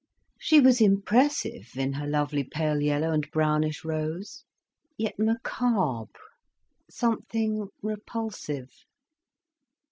She 0.39 0.59
was 0.59 0.81
impressive, 0.81 1.67
in 1.77 1.93
her 1.93 2.07
lovely 2.07 2.43
pale 2.43 2.81
yellow 2.81 3.11
and 3.11 3.29
brownish 3.29 3.85
rose, 3.85 4.43
yet 4.97 5.19
macabre, 5.19 6.19
something 6.89 7.67
repulsive. 7.83 8.71